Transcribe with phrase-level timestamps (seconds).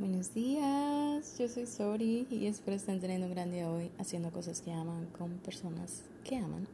[0.00, 4.62] Buenos días, yo soy Sori y espero estén teniendo un gran día hoy haciendo cosas
[4.62, 6.66] que aman con personas que aman.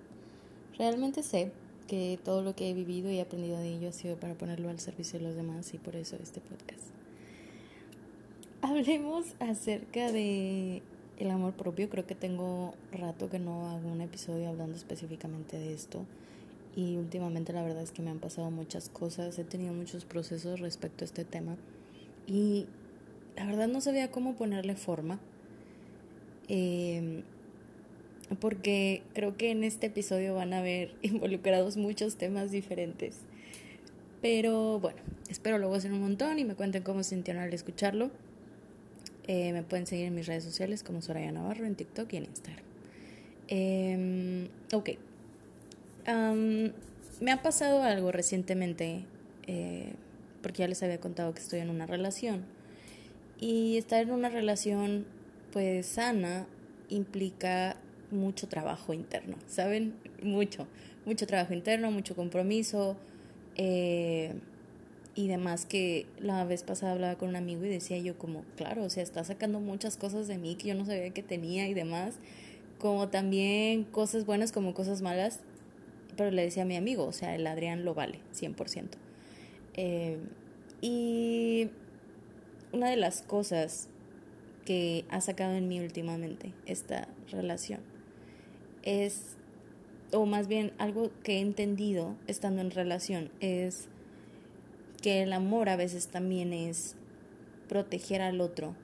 [0.79, 1.51] Realmente sé
[1.89, 4.79] que todo lo que he vivido y aprendido de ello ha sido para ponerlo al
[4.79, 6.85] servicio de los demás y por eso este podcast.
[8.63, 10.83] Hablemos acerca de
[11.19, 11.91] el amor propio.
[11.91, 16.07] Creo que tengo rato que no hago un episodio hablando específicamente de esto
[16.77, 20.61] y últimamente la verdad es que me han pasado muchas cosas, he tenido muchos procesos
[20.61, 21.57] respecto a este tema
[22.29, 22.67] y
[23.37, 25.21] la verdad no sabía cómo ponerle forma.
[26.49, 27.23] Eh,
[28.41, 33.21] porque creo que en este episodio van a ver involucrados muchos temas diferentes.
[34.21, 38.11] Pero bueno, espero lo gocen un montón y me cuenten cómo se sintieron al escucharlo.
[39.29, 42.25] Eh, me pueden seguir en mis redes sociales como Soraya Navarro en TikTok y en
[42.25, 42.65] Instagram.
[43.49, 44.91] Eh, ok.
[47.21, 49.05] me ha pasado algo recientemente,
[49.47, 49.95] eh,
[50.43, 52.45] porque ya les había contado que estoy en una relación.
[53.39, 55.07] Y estar en una relación
[55.53, 56.47] pues sana
[56.89, 57.77] implica
[58.11, 59.95] mucho trabajo interno, ¿saben?
[60.23, 60.67] Mucho,
[61.05, 62.97] mucho trabajo interno, mucho compromiso
[63.57, 64.35] eh,
[65.15, 68.85] y demás que la vez pasada hablaba con un amigo y decía yo como, claro,
[68.85, 71.75] o sea, está sacando muchas cosas de mí que yo no sabía que tenía y
[71.75, 72.17] demás,
[72.79, 75.41] como también cosas buenas como cosas malas,
[76.17, 78.89] pero le decía a mi amigo, o sea, el Adrián lo vale, 100%.
[79.75, 80.19] Eh,
[80.81, 81.71] y
[82.73, 83.89] una de las cosas
[84.65, 87.81] que ha sacado en mí últimamente esta relación
[88.83, 89.37] es,
[90.13, 93.89] o más bien algo que he entendido estando en relación, es
[95.03, 96.97] que el amor a veces también es
[97.69, 98.75] proteger al otro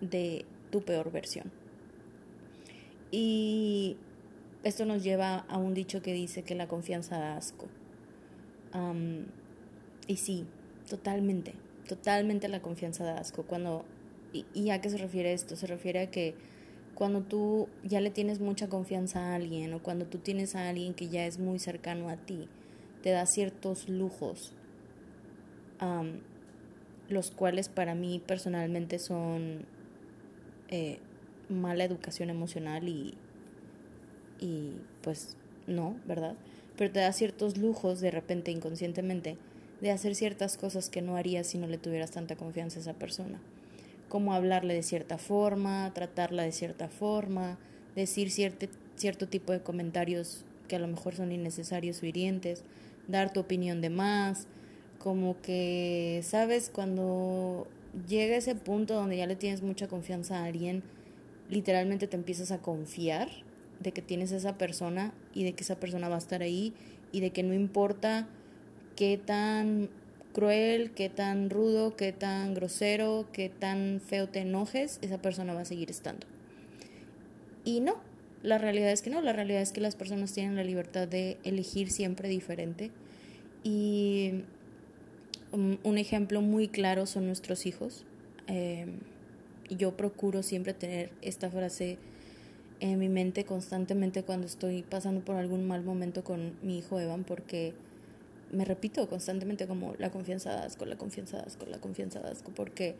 [0.00, 1.52] de tu peor versión.
[3.10, 3.96] Y
[4.64, 7.66] esto nos lleva a un dicho que dice que la confianza da asco.
[10.06, 10.44] y sí,
[10.88, 11.54] totalmente
[11.86, 13.44] totalmente la confianza de asco.
[13.44, 13.84] Cuando,
[14.32, 15.56] y, a qué se refiere esto?
[15.56, 16.34] Se refiere a que
[16.94, 20.94] cuando tú ya le tienes mucha confianza a alguien o cuando tú tienes a alguien
[20.94, 22.48] que ya es muy cercano a ti,
[23.02, 24.52] te da ciertos lujos,
[27.08, 29.66] los cuales para mí personalmente son
[30.68, 30.98] eh,
[31.48, 33.14] mala educación emocional y,
[34.40, 34.72] y
[35.02, 35.36] pues
[35.66, 36.34] no, ¿verdad?
[36.76, 39.36] Pero te da ciertos lujos de repente inconscientemente
[39.80, 42.94] de hacer ciertas cosas que no harías si no le tuvieras tanta confianza a esa
[42.94, 43.40] persona.
[44.08, 47.58] Como hablarle de cierta forma, tratarla de cierta forma,
[47.94, 48.66] decir cierto,
[48.96, 52.62] cierto tipo de comentarios que a lo mejor son innecesarios o hirientes,
[53.08, 54.46] dar tu opinión de más,
[54.98, 57.66] como que, sabes, cuando
[58.08, 60.82] llega ese punto donde ya le tienes mucha confianza a alguien,
[61.48, 63.28] literalmente te empiezas a confiar
[63.80, 66.74] de que tienes a esa persona y de que esa persona va a estar ahí
[67.12, 68.26] y de que no importa
[68.96, 69.88] qué tan
[70.32, 75.60] cruel, qué tan rudo, qué tan grosero, qué tan feo te enojes, esa persona va
[75.60, 76.26] a seguir estando.
[77.64, 77.96] Y no,
[78.42, 81.38] la realidad es que no, la realidad es que las personas tienen la libertad de
[81.44, 82.90] elegir siempre diferente.
[83.64, 84.42] Y
[85.52, 88.04] um, un ejemplo muy claro son nuestros hijos.
[88.46, 88.86] Eh,
[89.70, 91.98] yo procuro siempre tener esta frase
[92.78, 97.24] en mi mente constantemente cuando estoy pasando por algún mal momento con mi hijo Evan,
[97.24, 97.72] porque
[98.52, 102.30] me repito constantemente como la confianza de asco, la confianza de asco, la confianza de
[102.30, 102.96] asco, porque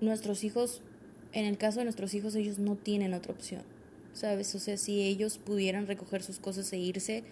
[0.00, 0.82] nuestros hijos,
[1.32, 3.62] en el caso de nuestros hijos, ellos no tienen otra opción,
[4.12, 4.54] ¿sabes?
[4.54, 7.24] O sea, si ellos pudieran recoger sus cosas e irse,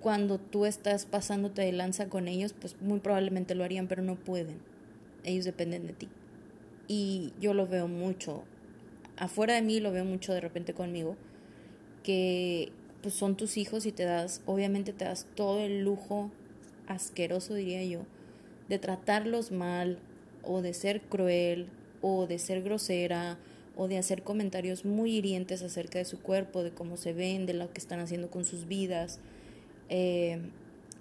[0.00, 4.16] cuando tú estás pasándote de lanza con ellos, pues muy probablemente lo harían, pero no
[4.16, 4.58] pueden.
[5.24, 6.08] Ellos dependen de ti.
[6.88, 8.42] Y yo lo veo mucho,
[9.16, 11.16] afuera de mí lo veo mucho de repente conmigo,
[12.02, 16.30] que pues son tus hijos y te das, obviamente te das todo el lujo
[16.86, 18.00] asqueroso, diría yo,
[18.68, 19.98] de tratarlos mal
[20.44, 21.68] o de ser cruel
[22.02, 23.38] o de ser grosera
[23.76, 27.54] o de hacer comentarios muy hirientes acerca de su cuerpo, de cómo se ven, de
[27.54, 29.20] lo que están haciendo con sus vidas,
[29.88, 30.38] eh,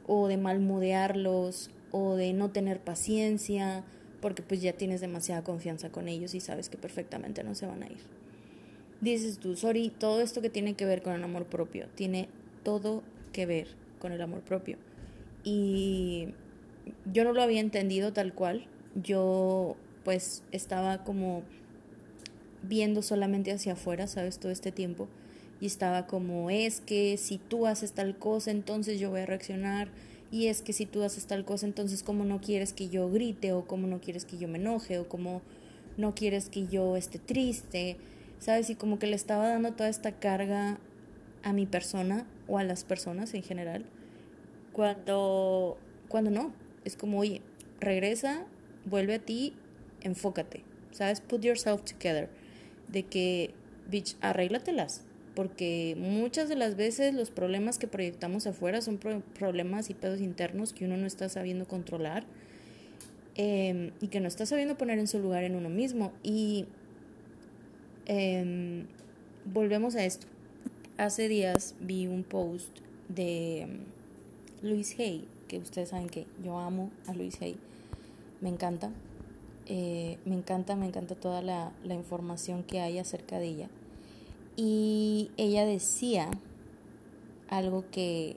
[0.08, 3.84] o de malmodearlos, o de no tener paciencia,
[4.22, 7.84] porque pues ya tienes demasiada confianza con ellos y sabes que perfectamente no se van
[7.84, 8.19] a ir
[9.02, 12.30] dices tú, sorry, todo esto que tiene que ver con el amor propio, tiene
[12.64, 13.04] todo
[13.34, 13.68] que ver
[14.00, 14.78] con el amor propio.
[15.44, 16.30] Y
[17.12, 18.66] yo no lo había entendido tal cual,
[18.96, 21.44] yo pues estaba como
[22.64, 24.40] viendo solamente hacia afuera, ¿sabes?
[24.40, 25.08] Todo este tiempo.
[25.62, 29.90] Y estaba como, es que si tú haces tal cosa, entonces yo voy a reaccionar.
[30.32, 33.52] Y es que si tú haces tal cosa, entonces como no quieres que yo grite
[33.52, 35.42] o como no quieres que yo me enoje o como
[35.98, 37.98] no quieres que yo esté triste.
[38.40, 38.70] ¿Sabes?
[38.70, 40.80] Y como que le estaba dando toda esta carga
[41.44, 43.86] a mi persona o a las personas en general,
[44.74, 45.78] cuando,
[46.08, 46.54] cuando no,
[46.86, 47.42] es como, oye,
[47.80, 48.46] regresa
[48.86, 49.54] vuelve a ti,
[50.02, 51.22] enfócate, ¿sabes?
[51.22, 52.30] Put yourself together.
[52.88, 53.52] De que,
[53.90, 55.04] bitch, arréglatelas.
[55.36, 60.74] Porque muchas de las veces los problemas que proyectamos afuera son problemas y pedos internos
[60.74, 62.26] que uno no está sabiendo controlar
[63.36, 66.12] em, y que no está sabiendo poner en su lugar en uno mismo.
[66.24, 66.66] Y
[68.10, 68.88] em,
[69.46, 70.26] volvemos a esto.
[70.98, 73.80] Hace días vi un post de em,
[74.64, 77.56] Luis Hay, que ustedes saben que yo amo a Luis Hay,
[78.42, 78.92] me encanta,
[79.68, 83.70] eh, me encanta, me encanta toda la, la información que hay acerca de ella.
[84.58, 86.32] Y ella decía
[87.48, 88.36] algo que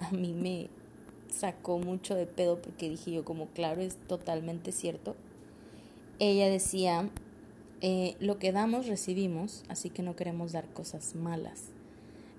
[0.00, 0.68] a mí me
[1.28, 5.14] sacó mucho de pedo porque dije yo como claro es totalmente cierto.
[6.18, 7.08] Ella decía,
[7.80, 11.70] eh, lo que damos recibimos, así que no queremos dar cosas malas.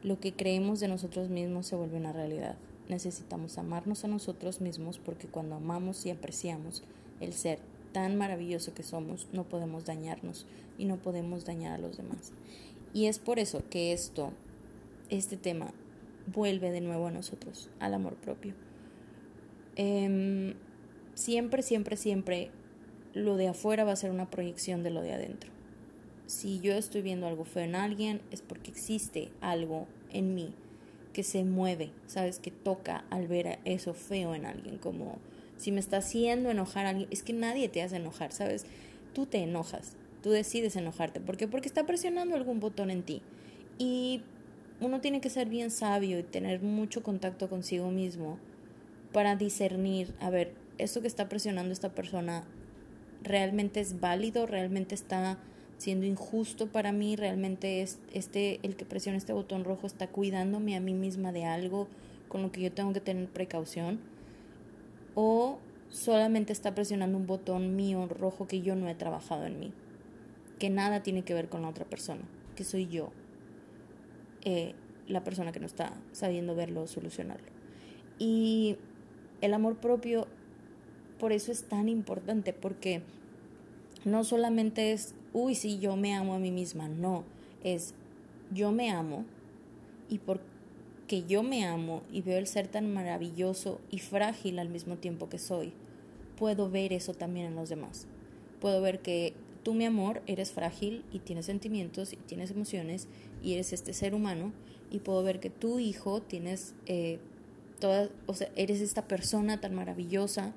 [0.03, 2.55] Lo que creemos de nosotros mismos se vuelve una realidad.
[2.89, 6.83] Necesitamos amarnos a nosotros mismos porque cuando amamos y apreciamos
[7.19, 7.59] el ser
[7.91, 10.45] tan maravilloso que somos, no podemos dañarnos
[10.77, 12.31] y no podemos dañar a los demás.
[12.93, 14.31] Y es por eso que esto,
[15.09, 15.73] este tema,
[16.27, 18.53] vuelve de nuevo a nosotros, al amor propio.
[19.75, 20.53] Em,
[21.15, 22.51] siempre, siempre, siempre
[23.13, 25.50] lo de afuera va a ser una proyección de lo de adentro.
[26.25, 30.54] Si yo estoy viendo algo feo en alguien, es porque existe algo en mí
[31.13, 32.40] que se mueve, ¿sabes?
[32.40, 35.18] Que toca al ver eso feo en alguien, como
[35.58, 38.66] si me está haciendo enojar a alguien, es que nadie te hace enojar, ¿sabes?
[39.13, 41.19] Tú te enojas, Tú decides enojarte.
[41.19, 41.48] ¿Por qué?
[41.48, 43.22] Porque está presionando algún botón en ti.
[43.78, 44.22] Y
[44.80, 48.38] uno tiene que ser bien sabio y tener mucho contacto consigo mismo
[49.12, 52.46] para discernir, a ver, esto que está presionando esta persona
[53.23, 55.38] realmente es válido, realmente está
[55.77, 60.75] siendo injusto para mí, realmente es este el que presiona este botón rojo está cuidándome
[60.75, 61.88] a mí misma de algo
[62.27, 64.00] con lo que yo tengo que tener precaución
[65.15, 65.59] o
[65.89, 69.74] solamente está presionando un botón mío rojo que yo no he trabajado en mí
[70.62, 72.21] que nada tiene que ver con la otra persona,
[72.56, 73.09] que soy yo,
[74.44, 74.75] eh,
[75.07, 77.47] la persona que no está sabiendo verlo o solucionarlo.
[78.19, 78.77] Y
[79.41, 80.27] el amor propio,
[81.21, 83.01] por eso es tan importante, porque
[84.03, 87.23] no solamente es, uy, sí, yo me amo a mí misma, no,
[87.63, 87.94] es
[88.53, 89.23] yo me amo
[90.09, 94.97] y porque yo me amo y veo el ser tan maravilloso y frágil al mismo
[94.97, 95.71] tiempo que soy,
[96.38, 98.07] puedo ver eso también en los demás.
[98.59, 99.33] Puedo ver que
[99.63, 103.07] Tú, mi amor, eres frágil y tienes sentimientos y tienes emociones
[103.44, 104.53] y eres este ser humano
[104.89, 107.19] y puedo ver que tu hijo tienes eh,
[108.25, 110.53] o sea, eres esta persona tan maravillosa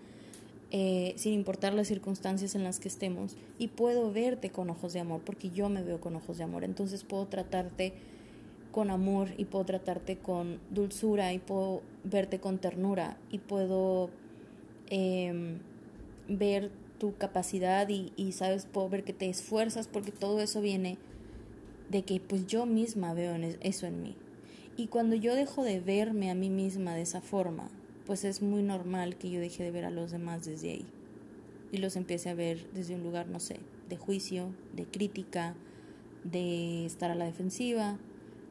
[0.77, 4.99] eh, sin importar las circunstancias en las que estemos y puedo verte con ojos de
[4.99, 7.93] amor porque yo me veo con ojos de amor, entonces puedo tratarte
[8.73, 14.11] con amor y puedo tratarte con dulzura y puedo verte con ternura y puedo
[14.91, 15.61] eh,
[16.27, 20.99] ver tu capacidad y, y sabes, puedo ver que te esfuerzas porque todo eso viene
[21.89, 24.17] de que pues yo misma veo eso en mí.
[24.77, 27.71] Y cuando yo dejo de verme a mí misma de esa forma,
[28.07, 30.87] pues es muy normal que yo deje de ver a los demás desde ahí.
[31.73, 33.59] Y los empiece a ver desde un lugar, no sé,
[33.89, 35.55] de juicio, de crítica,
[36.23, 37.99] de estar a la defensiva,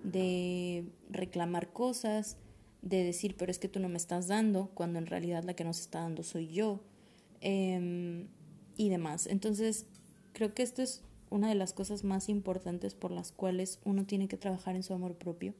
[0.03, 2.37] de reclamar cosas,
[2.81, 5.63] de decir, pero es que tú no me estás dando, cuando en realidad la que
[5.63, 6.81] nos está dando soy yo.
[7.45, 8.27] Em,
[8.77, 9.27] y demás.
[9.27, 9.85] Entonces,
[10.31, 14.27] creo que esto es una de las cosas más importantes por las cuales uno tiene
[14.27, 15.53] que trabajar en su amor propio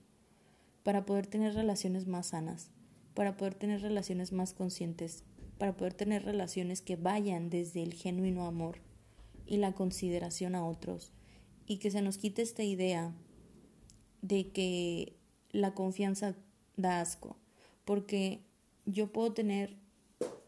[0.84, 2.72] para poder tener relaciones más sanas,
[3.13, 5.24] para poder tener relaciones más conscientes,
[5.58, 8.77] para poder tener relaciones que vayan desde el genuino amor
[9.46, 11.12] y la consideración a otros
[11.65, 13.13] y que se nos quite esta idea
[14.22, 15.13] de que
[15.51, 16.36] la confianza
[16.75, 17.38] da asco,
[17.86, 18.41] porque
[18.86, 19.75] yo puedo tener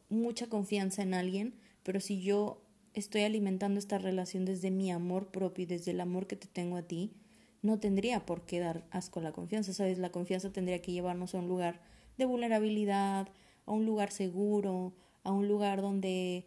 [0.10, 2.62] mucha confianza en alguien, pero si yo
[2.94, 6.78] estoy alimentando esta relación desde mi amor propio y desde el amor que te tengo
[6.78, 7.14] a ti,
[7.62, 9.98] no tendría por qué dar asco a la confianza, ¿sabes?
[9.98, 11.82] La confianza tendría que llevarnos a un lugar
[12.18, 13.28] de vulnerabilidad,
[13.66, 14.94] a un lugar seguro,
[15.24, 16.46] a un lugar donde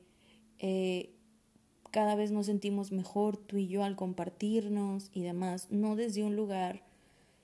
[0.59, 1.11] eh,
[1.91, 6.37] cada vez nos sentimos mejor tú y yo al compartirnos y demás, no desde un
[6.37, 6.83] lugar.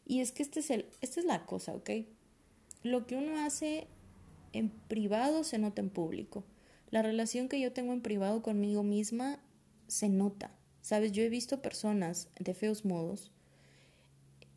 [0.06, 1.90] Y es que este es el, esta es la cosa, ¿ok?
[2.82, 3.86] Lo que uno hace
[4.52, 6.44] en privado se nota en público.
[6.90, 9.40] La relación que yo tengo en privado conmigo misma
[9.88, 10.50] se nota.
[10.82, 13.30] Sabes, yo he visto personas de feos modos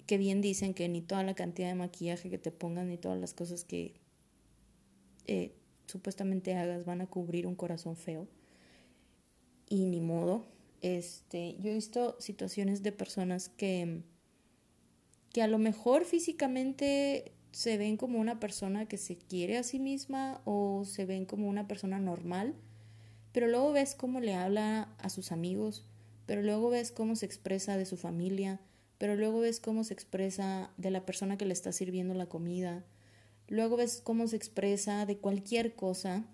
[0.08, 3.20] que bien dicen que ni toda la cantidad de maquillaje que te pongan ni todas
[3.20, 3.94] las cosas que
[5.26, 5.54] eh,
[5.86, 8.28] supuestamente hagas van a cubrir un corazón feo.
[9.70, 10.48] Y ni modo.
[10.82, 14.02] Este, yo he visto situaciones de personas que,
[15.34, 19.80] que a lo mejor físicamente se ven como una persona que se quiere a sí
[19.80, 22.56] misma o se ven como una persona normal,
[23.34, 25.86] pero luego ves cómo le habla a sus amigos,
[26.26, 28.62] pero luego ves cómo se expresa de su familia,
[28.98, 32.86] pero luego ves cómo se expresa de la persona que le está sirviendo la comida,
[33.48, 36.25] luego ves cómo se expresa de cualquier cosa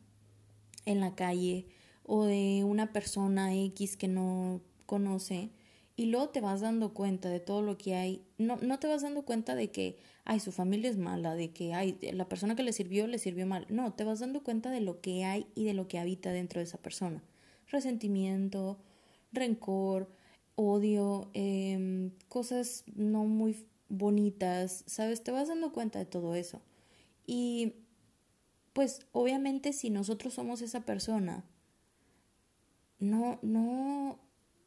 [0.86, 1.68] en la calle
[2.04, 5.52] o de una persona X que no conoce
[5.96, 8.26] y luego te vas dando cuenta de todo lo que hay.
[8.38, 11.74] No, no te vas dando cuenta de que, ay, su familia es mala, de que,
[11.74, 13.68] ay, la persona que le sirvió le sirvió mal.
[13.70, 16.60] No, te vas dando cuenta de lo que hay y de lo que habita dentro
[16.60, 17.24] de esa persona.
[17.68, 18.80] Resentimiento,
[19.32, 20.10] rencor,
[20.56, 25.24] odio, eh, cosas no muy bonitas, ¿sabes?
[25.24, 26.62] Te vas dando cuenta de todo eso.
[27.26, 27.74] Y
[28.74, 31.44] pues obviamente si nosotros somos esa persona,
[33.00, 34.20] no, no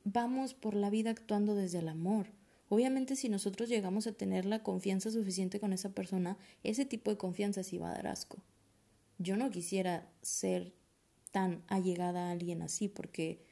[0.05, 2.28] vamos por la vida actuando desde el amor.
[2.69, 7.16] Obviamente si nosotros llegamos a tener la confianza suficiente con esa persona, ese tipo de
[7.16, 8.38] confianza sí va a dar asco.
[9.19, 10.73] Yo no quisiera ser
[11.31, 13.45] tan allegada a alguien así porque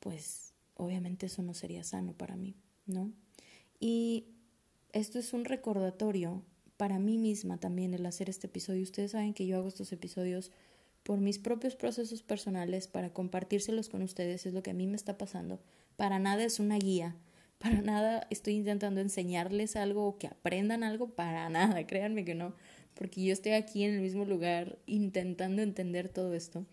[0.00, 0.49] pues
[0.80, 2.56] obviamente eso no sería sano para mí,
[2.86, 3.12] ¿no?
[3.78, 4.26] Y
[4.92, 6.42] esto es un recordatorio
[6.76, 8.82] para mí misma también el hacer este episodio.
[8.82, 10.50] Ustedes saben que yo hago estos episodios
[11.02, 14.96] por mis propios procesos personales para compartírselos con ustedes, es lo que a mí me
[14.96, 15.60] está pasando.
[15.96, 17.16] Para nada es una guía,
[17.58, 22.54] para nada estoy intentando enseñarles algo o que aprendan algo, para nada, créanme que no,
[22.94, 26.64] porque yo estoy aquí en el mismo lugar intentando entender todo esto.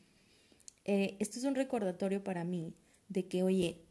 [0.85, 2.73] Eh, esto es un recordatorio para mí
[3.09, 3.81] de que, oye,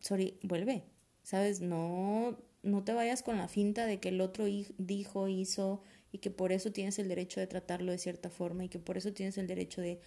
[0.00, 0.84] sorry, vuelve,
[1.22, 1.60] ¿sabes?
[1.60, 4.46] No, no te vayas con la finta de que el otro
[4.78, 8.68] dijo, hizo y que por eso tienes el derecho de tratarlo de cierta forma y
[8.68, 10.00] que por eso tienes el derecho de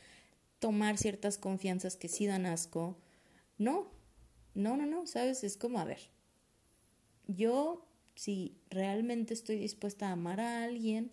[0.60, 2.98] tomar ciertas confianzas que sí dan asco.
[3.58, 3.92] No,
[4.54, 5.44] no, no, no, ¿sabes?
[5.44, 6.00] Es como, a ver,
[7.28, 11.12] yo si realmente estoy dispuesta a amar a alguien,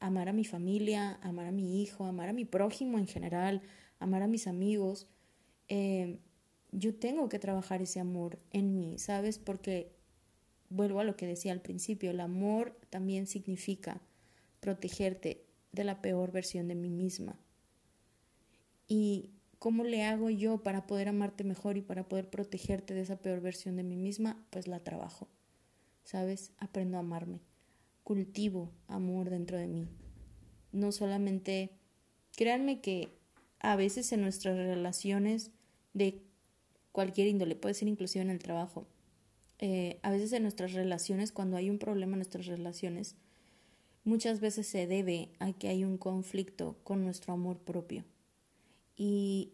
[0.00, 3.62] amar a mi familia, amar a mi hijo, amar a mi prójimo en general,
[3.98, 5.06] amar a mis amigos,
[5.68, 6.18] eh,
[6.72, 9.38] yo tengo que trabajar ese amor en mí, ¿sabes?
[9.38, 9.92] Porque
[10.70, 14.00] vuelvo a lo que decía al principio, el amor también significa
[14.60, 17.38] protegerte de la peor versión de mí misma.
[18.88, 23.16] ¿Y cómo le hago yo para poder amarte mejor y para poder protegerte de esa
[23.16, 24.44] peor versión de mí misma?
[24.50, 25.28] Pues la trabajo.
[26.04, 26.52] ¿Sabes?
[26.58, 27.40] Aprendo a amarme.
[28.02, 29.88] Cultivo amor dentro de mí.
[30.72, 31.70] No solamente,
[32.34, 33.10] créanme que
[33.60, 35.52] a veces en nuestras relaciones
[35.94, 36.22] de
[36.92, 38.86] cualquier índole, puede ser inclusive en el trabajo,
[39.58, 43.16] eh, a veces en nuestras relaciones, cuando hay un problema en nuestras relaciones,
[44.04, 48.04] muchas veces se debe a que hay un conflicto con nuestro amor propio.
[48.96, 49.52] Y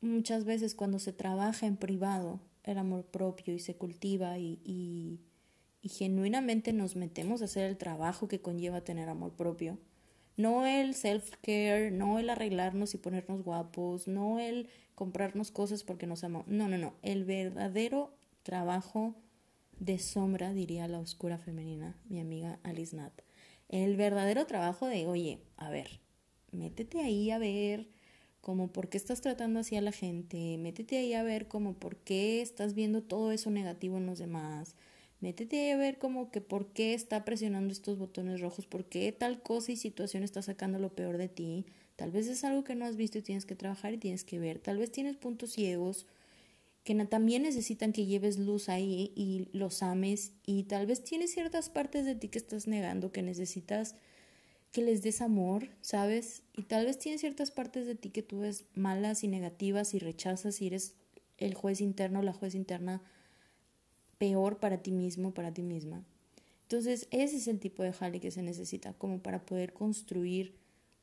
[0.00, 5.20] muchas veces cuando se trabaja en privado el amor propio y se cultiva y,
[5.82, 9.78] genuinamente nos metemos a hacer el trabajo que conlleva tener amor propio,
[10.36, 16.24] no el self-care, no el arreglarnos y ponernos guapos, no el comprarnos cosas porque nos
[16.24, 16.48] amamos.
[16.48, 16.94] No, no, no.
[17.02, 19.14] El verdadero trabajo
[19.78, 23.12] de sombra, diría la oscura femenina, mi amiga Alice Nat.
[23.68, 26.00] El verdadero trabajo de, oye, a ver,
[26.52, 27.88] métete ahí a ver
[28.40, 31.96] como por qué estás tratando así a la gente, métete ahí a ver como por
[31.96, 34.76] qué estás viendo todo eso negativo en los demás,
[35.20, 39.42] métete a ver como que por qué está presionando estos botones rojos, por qué tal
[39.42, 41.66] cosa y situación está sacando lo peor de ti.
[41.96, 44.38] Tal vez es algo que no has visto y tienes que trabajar y tienes que
[44.38, 44.58] ver.
[44.58, 46.06] Tal vez tienes puntos ciegos
[46.84, 51.68] que también necesitan que lleves luz ahí y los ames y tal vez tienes ciertas
[51.68, 53.96] partes de ti que estás negando, que necesitas
[54.70, 56.42] que les des amor, ¿sabes?
[56.54, 59.98] Y tal vez tienes ciertas partes de ti que tú ves malas y negativas y
[59.98, 60.94] rechazas y eres
[61.38, 63.02] el juez interno, la juez interna
[64.18, 66.04] peor para ti mismo, para ti misma.
[66.62, 70.54] Entonces, ese es el tipo de jale que se necesita como para poder construir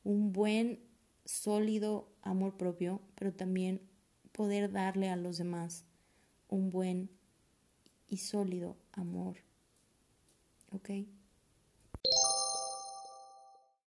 [0.02, 0.78] un buen,
[1.24, 3.80] sólido amor propio, pero también
[4.32, 5.84] poder darle a los demás
[6.48, 7.08] un buen
[8.08, 9.38] y sólido amor.
[10.72, 10.90] ¿Ok?